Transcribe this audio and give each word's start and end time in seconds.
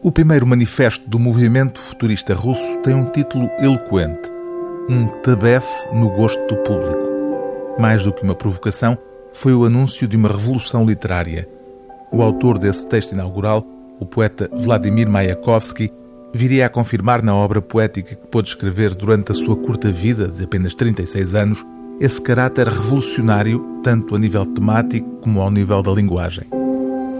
O 0.00 0.12
primeiro 0.12 0.46
manifesto 0.46 1.10
do 1.10 1.18
movimento 1.18 1.80
futurista 1.80 2.32
russo 2.32 2.78
tem 2.84 2.94
um 2.94 3.06
título 3.06 3.50
eloquente: 3.58 4.30
Um 4.88 5.08
tabefe 5.22 5.92
no 5.92 6.08
gosto 6.10 6.40
do 6.46 6.56
público. 6.58 7.76
Mais 7.80 8.04
do 8.04 8.12
que 8.12 8.22
uma 8.22 8.34
provocação, 8.34 8.96
foi 9.32 9.52
o 9.52 9.64
anúncio 9.64 10.06
de 10.06 10.16
uma 10.16 10.28
revolução 10.28 10.86
literária. 10.86 11.48
O 12.12 12.22
autor 12.22 12.60
desse 12.60 12.86
texto 12.86 13.10
inaugural, 13.10 13.66
o 13.98 14.06
poeta 14.06 14.48
Vladimir 14.52 15.08
Mayakovsky, 15.08 15.92
viria 16.32 16.66
a 16.66 16.70
confirmar 16.70 17.20
na 17.20 17.34
obra 17.34 17.60
poética 17.60 18.14
que 18.14 18.26
pôde 18.28 18.50
escrever 18.50 18.94
durante 18.94 19.32
a 19.32 19.34
sua 19.34 19.56
curta 19.56 19.90
vida 19.90 20.28
de 20.28 20.44
apenas 20.44 20.74
36 20.74 21.34
anos 21.34 21.66
esse 21.98 22.22
caráter 22.22 22.68
revolucionário 22.68 23.80
tanto 23.82 24.14
a 24.14 24.18
nível 24.18 24.46
temático 24.46 25.08
como 25.22 25.40
ao 25.40 25.50
nível 25.50 25.82
da 25.82 25.90
linguagem. 25.90 26.44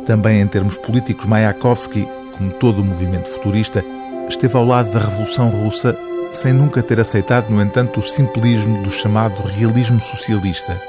Também 0.07 0.41
em 0.41 0.47
termos 0.47 0.77
políticos, 0.77 1.27
Mayakovsky, 1.27 2.07
como 2.39 2.53
todo 2.53 2.81
o 2.81 2.85
movimento 2.85 3.29
futurista, 3.29 3.85
esteve 4.29 4.57
ao 4.57 4.65
lado 4.65 4.91
da 4.93 5.01
Revolução 5.01 5.51
Russa 5.51 5.99
sem 6.33 6.53
nunca 6.53 6.83
ter 6.83 7.01
aceitado, 7.01 7.51
no 7.51 7.61
entanto, 7.61 8.01
o 8.01 8.03
simplismo 8.03 8.83
do 8.83 8.91
chamado 8.91 9.43
realismo 9.43 10.01
socialista. 10.01 10.81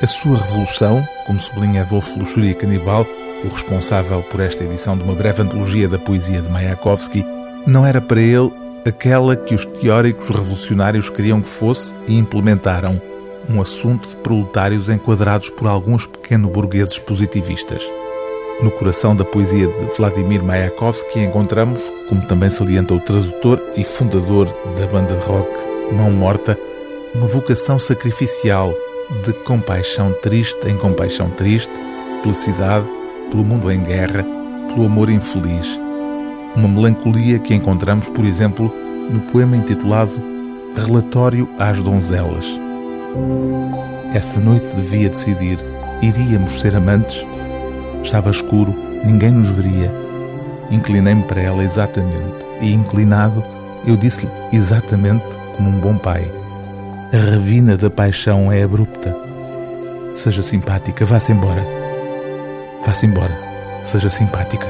A 0.00 0.06
sua 0.06 0.36
revolução, 0.36 1.06
como 1.26 1.40
sublinha 1.40 1.82
Adolfo 1.82 2.18
Luxúria 2.18 2.54
Canibal, 2.54 3.06
o 3.44 3.48
responsável 3.48 4.22
por 4.22 4.40
esta 4.40 4.64
edição 4.64 4.96
de 4.96 5.04
uma 5.04 5.14
breve 5.14 5.42
antologia 5.42 5.88
da 5.88 5.98
poesia 5.98 6.40
de 6.40 6.48
Mayakovsky, 6.48 7.24
não 7.66 7.86
era 7.86 8.00
para 8.00 8.20
ele 8.20 8.52
aquela 8.84 9.36
que 9.36 9.54
os 9.54 9.64
teóricos 9.64 10.28
revolucionários 10.28 11.08
queriam 11.08 11.40
que 11.40 11.48
fosse 11.48 11.94
e 12.08 12.16
implementaram, 12.16 13.00
um 13.48 13.60
assunto 13.60 14.08
de 14.08 14.16
proletários 14.16 14.88
enquadrados 14.88 15.50
por 15.50 15.68
alguns 15.68 16.06
pequeno-burgueses 16.06 16.98
positivistas. 16.98 17.82
No 18.60 18.70
coração 18.70 19.16
da 19.16 19.24
poesia 19.24 19.66
de 19.66 19.96
Vladimir 19.96 20.42
Mayakovsky 20.42 21.20
encontramos, 21.20 21.80
como 22.08 22.22
também 22.26 22.50
salienta 22.50 22.94
o 22.94 23.00
tradutor 23.00 23.60
e 23.76 23.82
fundador 23.82 24.46
da 24.78 24.86
banda 24.86 25.18
rock 25.20 25.50
Mão 25.92 26.10
Morta, 26.10 26.58
uma 27.14 27.26
vocação 27.26 27.78
sacrificial 27.78 28.72
de 29.24 29.32
compaixão 29.32 30.12
triste 30.22 30.68
em 30.68 30.76
compaixão 30.76 31.28
triste, 31.30 31.72
pela 32.22 32.34
cidade, 32.34 32.86
pelo 33.30 33.44
mundo 33.44 33.70
em 33.70 33.82
guerra, 33.82 34.24
pelo 34.68 34.86
amor 34.86 35.10
infeliz. 35.10 35.78
Uma 36.54 36.68
melancolia 36.68 37.38
que 37.38 37.54
encontramos, 37.54 38.08
por 38.08 38.24
exemplo, 38.24 38.72
no 39.10 39.20
poema 39.32 39.56
intitulado 39.56 40.12
Relatório 40.76 41.48
às 41.58 41.82
Donzelas. 41.82 42.46
Essa 44.14 44.38
noite 44.38 44.66
devia 44.76 45.08
decidir: 45.08 45.58
iríamos 46.00 46.60
ser 46.60 46.76
amantes? 46.76 47.26
Estava 48.02 48.30
escuro, 48.30 48.74
ninguém 49.04 49.30
nos 49.30 49.48
veria. 49.48 49.90
Inclinei-me 50.70 51.22
para 51.22 51.40
ela 51.40 51.62
exatamente, 51.62 52.44
e 52.60 52.72
inclinado, 52.72 53.42
eu 53.86 53.96
disse-lhe 53.96 54.30
exatamente 54.52 55.24
como 55.56 55.68
um 55.70 55.78
bom 55.78 55.96
pai: 55.96 56.30
A 57.12 57.30
ravina 57.30 57.76
da 57.76 57.90
paixão 57.90 58.50
é 58.50 58.62
abrupta. 58.62 59.14
Seja 60.14 60.42
simpática, 60.42 61.04
vá-se 61.04 61.32
embora. 61.32 61.64
Vá-se 62.84 63.06
embora, 63.06 63.38
seja 63.84 64.10
simpática. 64.10 64.66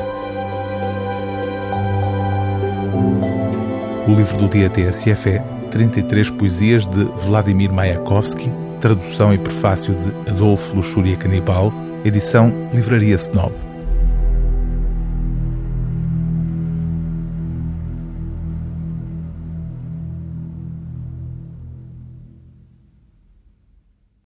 O 4.06 4.14
livro 4.14 4.36
do 4.36 4.48
dia 4.48 4.68
TSF 4.68 5.30
é 5.30 5.44
33 5.70 6.30
poesias 6.30 6.86
de 6.86 7.04
Vladimir 7.24 7.72
Mayakovsky, 7.72 8.52
tradução 8.80 9.32
e 9.32 9.38
prefácio 9.38 9.94
de 9.94 10.30
Adolfo 10.30 10.74
Luxúria 10.74 11.16
Canibal, 11.16 11.72
edição 12.04 12.52
Livraria 12.72 13.14
Snob. 13.16 13.71